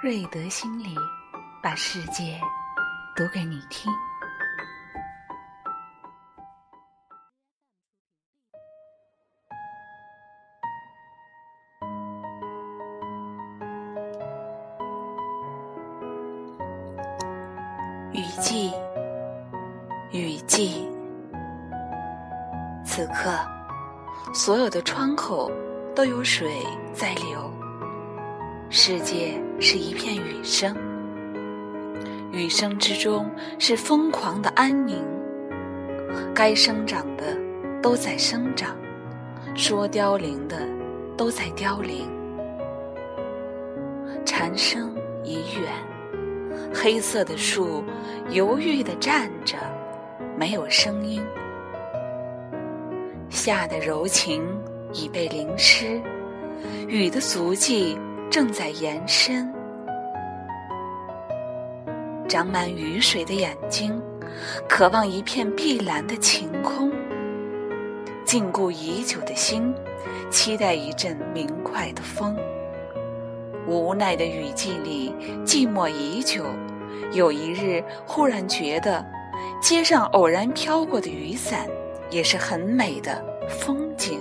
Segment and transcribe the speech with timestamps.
[0.00, 0.94] 瑞德心里，
[1.60, 2.40] 把世界
[3.16, 3.92] 读给你听。
[18.12, 18.72] 雨季，
[20.12, 20.88] 雨季，
[22.84, 23.36] 此刻，
[24.32, 25.50] 所有的窗口
[25.92, 27.52] 都有水在流。
[28.70, 30.76] 世界是一片雨声，
[32.30, 33.26] 雨声之中
[33.58, 35.02] 是疯狂的安宁。
[36.34, 37.34] 该生长的
[37.82, 38.76] 都在生长，
[39.54, 40.68] 说凋零的
[41.16, 42.06] 都在凋零。
[44.26, 44.94] 蝉声
[45.24, 45.72] 已远，
[46.74, 47.82] 黑色的树
[48.28, 49.56] 犹豫地站着，
[50.38, 51.22] 没有声音。
[53.30, 54.44] 夏的柔情
[54.92, 55.98] 已被淋湿，
[56.86, 57.98] 雨的足迹。
[58.30, 59.50] 正在延伸，
[62.28, 63.98] 长满雨水的眼睛，
[64.68, 66.90] 渴望一片碧蓝的晴空；
[68.26, 69.74] 禁锢已久的心，
[70.30, 72.36] 期待一阵明快的风。
[73.66, 75.14] 无奈的雨季里，
[75.46, 76.44] 寂寞已久。
[77.12, 79.02] 有一日，忽然觉得，
[79.62, 81.66] 街上偶然飘过的雨伞，
[82.10, 84.17] 也是很美的风景。